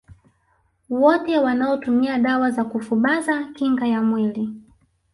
Wote 0.89 1.39
wanaotumia 1.39 2.17
dawa 2.19 2.51
za 2.51 2.63
kufubaza 2.63 3.43
kinga 3.43 3.87
ya 3.87 4.01
mwili 4.01 4.49